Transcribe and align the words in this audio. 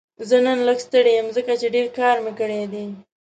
زه 0.29 0.37
نن 0.45 0.59
لږ 0.67 0.79
ستړی 0.87 1.11
یم 1.17 1.27
ځکه 1.37 1.51
چې 1.59 1.67
ډېر 1.75 1.87
کار 1.99 2.15
مې 2.23 2.31
کړی 2.39 2.61
دی 2.73 2.85